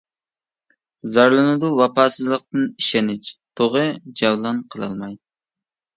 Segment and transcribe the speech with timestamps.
[1.17, 3.87] زارلىنىدۇ ۋاپاسىزلىقتىن، ئىشەنچ تۇغى
[4.23, 5.19] جەۋلان قىلالماي.